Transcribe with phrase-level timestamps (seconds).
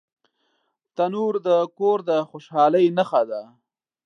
[0.95, 1.47] تنور د
[1.77, 3.41] کور د خوشحالۍ نښه ده